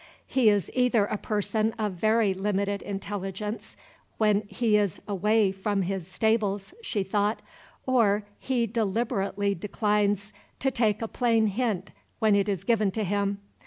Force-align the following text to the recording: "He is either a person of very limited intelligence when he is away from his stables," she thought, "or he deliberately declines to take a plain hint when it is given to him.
"He 0.25 0.49
is 0.49 0.71
either 0.73 1.05
a 1.05 1.17
person 1.19 1.73
of 1.73 1.91
very 1.93 2.33
limited 2.33 2.81
intelligence 2.81 3.77
when 4.17 4.41
he 4.47 4.75
is 4.75 4.99
away 5.07 5.51
from 5.51 5.83
his 5.83 6.07
stables," 6.07 6.73
she 6.81 7.03
thought, 7.03 7.43
"or 7.85 8.23
he 8.39 8.65
deliberately 8.65 9.53
declines 9.53 10.33
to 10.57 10.71
take 10.71 11.03
a 11.03 11.07
plain 11.07 11.45
hint 11.45 11.91
when 12.17 12.35
it 12.35 12.49
is 12.49 12.63
given 12.63 12.89
to 12.93 13.03
him. 13.03 13.41